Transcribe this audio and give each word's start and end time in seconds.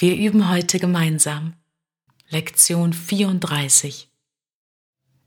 Wir 0.00 0.14
üben 0.14 0.48
heute 0.48 0.78
gemeinsam. 0.78 1.54
Lektion 2.28 2.92
34. 2.92 4.08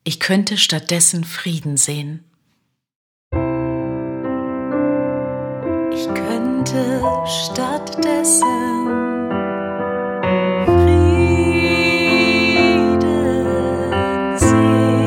Ich 0.06 0.22
könnte 0.22 0.58
stattdessen 0.58 1.26
Frieden 1.26 1.76
sehen. 1.76 2.24
Ich 5.92 6.08
könnte 6.14 7.02
stattdessen 7.26 8.48
Frieden 10.64 12.00
sehen. 14.40 15.02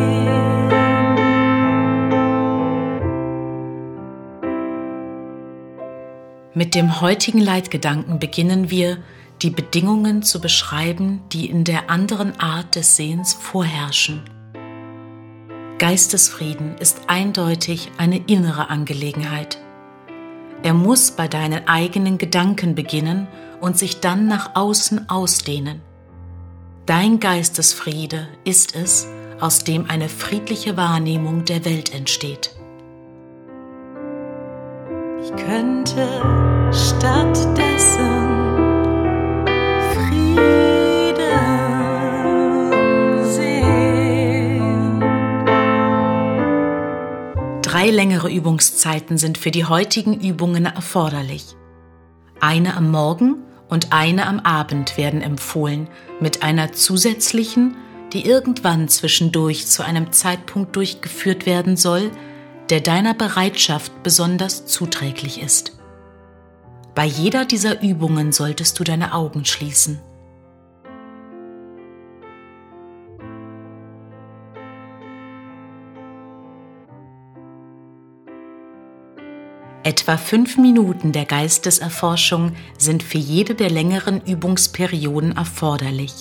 Mit 6.52 6.74
dem 6.74 7.00
heutigen 7.00 7.40
Leitgedanken 7.40 8.18
beginnen 8.18 8.70
wir, 8.70 8.98
die 9.44 9.50
Bedingungen 9.50 10.22
zu 10.22 10.40
beschreiben, 10.40 11.20
die 11.30 11.50
in 11.50 11.64
der 11.64 11.90
anderen 11.90 12.40
Art 12.40 12.76
des 12.76 12.96
Sehens 12.96 13.34
vorherrschen. 13.34 14.22
Geistesfrieden 15.78 16.78
ist 16.78 17.02
eindeutig 17.08 17.90
eine 17.98 18.16
innere 18.26 18.70
Angelegenheit. 18.70 19.58
Er 20.62 20.72
muss 20.72 21.10
bei 21.10 21.28
deinen 21.28 21.68
eigenen 21.68 22.16
Gedanken 22.16 22.74
beginnen 22.74 23.28
und 23.60 23.76
sich 23.76 24.00
dann 24.00 24.28
nach 24.28 24.56
außen 24.56 25.10
ausdehnen. 25.10 25.82
Dein 26.86 27.20
Geistesfriede 27.20 28.28
ist 28.44 28.74
es, 28.74 29.06
aus 29.40 29.62
dem 29.62 29.90
eine 29.90 30.08
friedliche 30.08 30.78
Wahrnehmung 30.78 31.44
der 31.44 31.66
Welt 31.66 31.92
entsteht. 31.92 32.50
Ich 35.22 35.36
könnte 35.36 36.22
stattdessen 36.72 37.54
Frieden 37.64 37.93
Drei 47.84 47.90
längere 47.90 48.30
Übungszeiten 48.30 49.18
sind 49.18 49.36
für 49.36 49.50
die 49.50 49.66
heutigen 49.66 50.18
Übungen 50.18 50.64
erforderlich. 50.64 51.54
Eine 52.40 52.78
am 52.78 52.90
Morgen 52.90 53.42
und 53.68 53.92
eine 53.92 54.26
am 54.26 54.40
Abend 54.40 54.96
werden 54.96 55.20
empfohlen, 55.20 55.88
mit 56.18 56.42
einer 56.42 56.72
zusätzlichen, 56.72 57.76
die 58.14 58.24
irgendwann 58.24 58.88
zwischendurch 58.88 59.66
zu 59.66 59.84
einem 59.84 60.12
Zeitpunkt 60.12 60.74
durchgeführt 60.76 61.44
werden 61.44 61.76
soll, 61.76 62.10
der 62.70 62.80
deiner 62.80 63.12
Bereitschaft 63.12 64.02
besonders 64.02 64.64
zuträglich 64.64 65.42
ist. 65.42 65.76
Bei 66.94 67.04
jeder 67.04 67.44
dieser 67.44 67.82
Übungen 67.82 68.32
solltest 68.32 68.78
du 68.78 68.84
deine 68.84 69.12
Augen 69.12 69.44
schließen. 69.44 70.00
Etwa 79.84 80.16
fünf 80.16 80.56
Minuten 80.56 81.12
der 81.12 81.26
Geisteserforschung 81.26 82.52
sind 82.78 83.02
für 83.02 83.18
jede 83.18 83.54
der 83.54 83.68
längeren 83.68 84.22
Übungsperioden 84.22 85.36
erforderlich. 85.36 86.14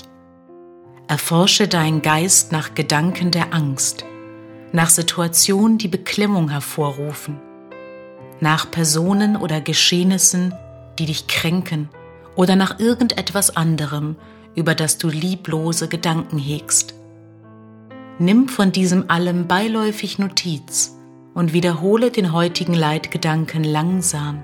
Erforsche 1.08 1.70
deinen 1.70 2.02
Geist 2.02 2.52
nach 2.52 2.76
Gedanken 2.76 3.32
der 3.32 3.54
Angst, 3.54 4.04
nach 4.74 4.90
Situationen, 4.90 5.78
die 5.78 5.88
Beklemmung 5.88 6.50
hervorrufen, 6.50 7.40
nach 8.42 8.70
Personen 8.70 9.38
oder 9.38 9.62
Geschehnissen, 9.62 10.54
die 11.00 11.06
dich 11.06 11.28
kränken 11.28 11.88
oder 12.36 12.58
nach 12.58 12.82
irgendetwas 12.82 13.56
anderem, 13.56 14.18
über 14.56 14.76
das 14.76 14.98
du 14.98 15.08
lieblose 15.08 15.88
Gedanken 15.88 16.38
hegst. 16.38 16.96
Nimm 18.20 18.50
von 18.50 18.74
diesem 18.74 19.10
allem 19.10 19.48
beiläufig 19.48 20.20
Notiz 20.20 20.98
und 21.34 21.54
wiederhole 21.54 22.12
den 22.12 22.32
heutigen 22.32 22.74
Leitgedanken 22.74 23.64
langsam, 23.64 24.44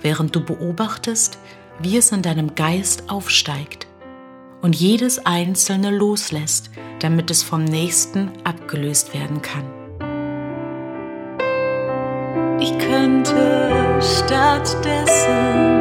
während 0.00 0.34
du 0.36 0.44
beobachtest, 0.44 1.38
wie 1.80 1.96
es 1.96 2.12
in 2.12 2.22
deinem 2.22 2.54
Geist 2.54 3.10
aufsteigt 3.10 3.86
und 4.62 4.76
jedes 4.76 5.24
einzelne 5.24 5.90
loslässt, 5.90 6.70
damit 7.00 7.30
es 7.30 7.42
vom 7.42 7.64
nächsten 7.64 8.30
abgelöst 8.44 9.14
werden 9.14 9.42
kann. 9.42 9.64
Ich 12.60 12.76
könnte 12.78 14.00
stattdessen 14.00 15.78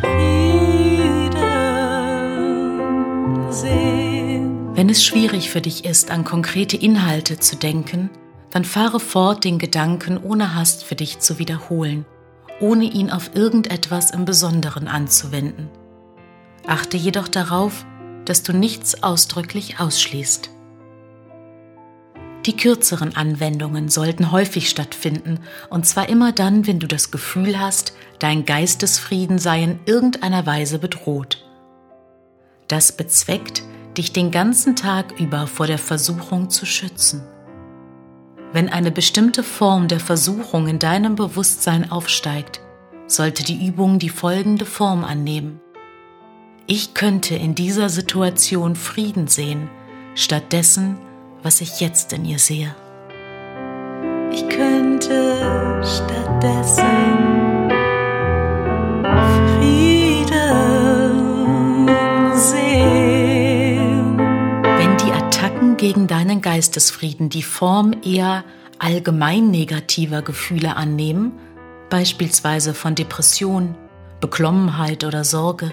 Frieden 0.00 1.42
sehen. 3.52 4.74
Wenn 4.74 4.88
es 4.88 5.04
schwierig 5.04 5.50
für 5.50 5.60
dich 5.60 5.84
ist, 5.84 6.10
an 6.10 6.24
konkrete 6.24 6.76
Inhalte 6.76 7.38
zu 7.38 7.54
denken, 7.54 8.10
dann 8.52 8.64
fahre 8.64 9.00
fort, 9.00 9.44
den 9.44 9.58
Gedanken 9.58 10.18
ohne 10.18 10.54
Hast 10.54 10.84
für 10.84 10.94
dich 10.94 11.18
zu 11.18 11.38
wiederholen, 11.38 12.04
ohne 12.60 12.84
ihn 12.84 13.10
auf 13.10 13.34
irgendetwas 13.34 14.10
im 14.10 14.24
Besonderen 14.24 14.88
anzuwenden. 14.88 15.70
Achte 16.66 16.96
jedoch 16.96 17.28
darauf, 17.28 17.84
dass 18.26 18.42
du 18.42 18.52
nichts 18.52 19.02
ausdrücklich 19.02 19.80
ausschließt. 19.80 20.50
Die 22.44 22.56
kürzeren 22.56 23.16
Anwendungen 23.16 23.88
sollten 23.88 24.32
häufig 24.32 24.68
stattfinden, 24.68 25.38
und 25.70 25.86
zwar 25.86 26.08
immer 26.08 26.32
dann, 26.32 26.66
wenn 26.66 26.78
du 26.78 26.88
das 26.88 27.10
Gefühl 27.10 27.58
hast, 27.58 27.94
dein 28.18 28.44
Geistesfrieden 28.44 29.38
sei 29.38 29.62
in 29.62 29.80
irgendeiner 29.86 30.44
Weise 30.44 30.78
bedroht. 30.78 31.44
Das 32.68 32.92
bezweckt, 32.92 33.62
dich 33.96 34.12
den 34.12 34.30
ganzen 34.30 34.76
Tag 34.76 35.20
über 35.20 35.46
vor 35.46 35.66
der 35.66 35.78
Versuchung 35.78 36.50
zu 36.50 36.66
schützen. 36.66 37.22
Wenn 38.52 38.68
eine 38.68 38.90
bestimmte 38.90 39.42
Form 39.42 39.88
der 39.88 40.00
Versuchung 40.00 40.68
in 40.68 40.78
deinem 40.78 41.14
Bewusstsein 41.14 41.90
aufsteigt, 41.90 42.60
sollte 43.06 43.44
die 43.44 43.66
Übung 43.66 43.98
die 43.98 44.10
folgende 44.10 44.66
Form 44.66 45.04
annehmen. 45.04 45.60
Ich 46.66 46.94
könnte 46.94 47.34
in 47.34 47.54
dieser 47.54 47.88
Situation 47.88 48.76
Frieden 48.76 49.26
sehen, 49.26 49.70
stattdessen, 50.14 50.98
was 51.42 51.60
ich 51.60 51.80
jetzt 51.80 52.12
in 52.12 52.24
ihr 52.24 52.38
sehe. 52.38 52.74
Ich 54.30 54.48
könnte 54.48 55.82
stattdessen 55.82 57.11
gegen 65.82 66.06
deinen 66.06 66.42
Geistesfrieden 66.42 67.28
die 67.28 67.42
Form 67.42 67.92
eher 68.04 68.44
allgemein 68.78 69.50
negativer 69.50 70.22
Gefühle 70.22 70.76
annehmen, 70.76 71.32
beispielsweise 71.90 72.72
von 72.72 72.94
Depression, 72.94 73.74
Beklommenheit 74.20 75.02
oder 75.02 75.24
Sorge, 75.24 75.72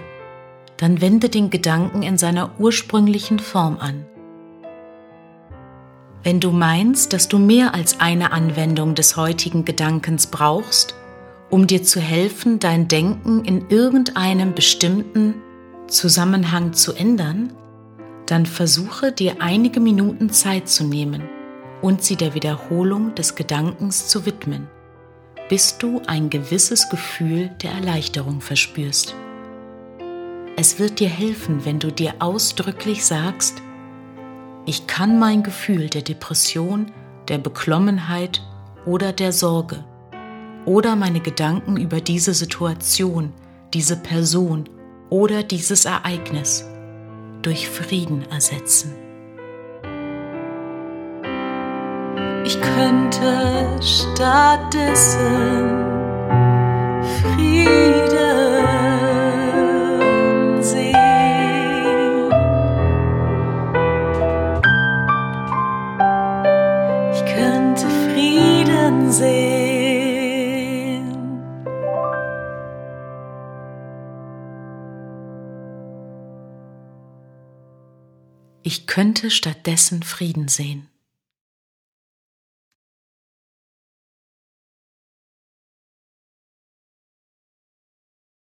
dann 0.77 0.99
wende 0.99 1.29
den 1.29 1.51
Gedanken 1.51 2.01
in 2.01 2.17
seiner 2.17 2.59
ursprünglichen 2.59 3.37
Form 3.37 3.77
an. 3.77 4.03
Wenn 6.23 6.39
du 6.39 6.49
meinst, 6.49 7.13
dass 7.13 7.27
du 7.27 7.37
mehr 7.37 7.75
als 7.75 7.99
eine 7.99 8.31
Anwendung 8.31 8.95
des 8.95 9.15
heutigen 9.15 9.63
Gedankens 9.63 10.25
brauchst, 10.25 10.95
um 11.51 11.67
dir 11.67 11.83
zu 11.83 11.99
helfen, 11.99 12.57
dein 12.57 12.87
Denken 12.87 13.45
in 13.45 13.69
irgendeinem 13.69 14.55
bestimmten 14.55 15.35
Zusammenhang 15.85 16.73
zu 16.73 16.93
ändern, 16.93 17.53
dann 18.29 18.45
versuche 18.45 19.11
dir 19.11 19.37
einige 19.39 19.79
Minuten 19.79 20.29
Zeit 20.29 20.69
zu 20.69 20.83
nehmen 20.83 21.27
und 21.81 22.03
sie 22.03 22.15
der 22.15 22.35
Wiederholung 22.35 23.15
des 23.15 23.33
Gedankens 23.33 24.07
zu 24.07 24.27
widmen, 24.27 24.67
bis 25.49 25.79
du 25.79 25.99
ein 26.05 26.29
gewisses 26.29 26.89
Gefühl 26.89 27.49
der 27.63 27.71
Erleichterung 27.71 28.39
verspürst. 28.39 29.15
Es 30.57 30.77
wird 30.77 30.99
dir 30.99 31.09
helfen, 31.09 31.65
wenn 31.65 31.79
du 31.79 31.91
dir 31.91 32.15
ausdrücklich 32.19 33.03
sagst, 33.03 33.63
ich 34.67 34.85
kann 34.85 35.17
mein 35.17 35.41
Gefühl 35.41 35.89
der 35.89 36.03
Depression, 36.03 36.91
der 37.29 37.39
Beklommenheit 37.39 38.43
oder 38.85 39.11
der 39.11 39.31
Sorge 39.31 39.83
oder 40.65 40.95
meine 40.95 41.21
Gedanken 41.21 41.77
über 41.77 41.99
diese 41.99 42.35
Situation, 42.35 43.33
diese 43.73 43.95
Person 43.95 44.69
oder 45.09 45.41
dieses 45.41 45.85
Ereignis 45.85 46.65
durch 47.41 47.69
Frieden 47.69 48.25
ersetzen. 48.31 48.93
Ich 52.45 52.59
könnte 52.61 53.79
stattdessen 53.81 55.19
Frieden 57.21 58.23
sehen. 60.63 60.95
Ich 67.13 67.25
könnte 67.25 67.85
Frieden 67.87 69.11
sehen. 69.11 69.58
Ich 78.61 78.87
könnte 78.87 79.31
stattdessen 79.31 80.03
Frieden 80.03 80.49
sehen. 80.49 80.88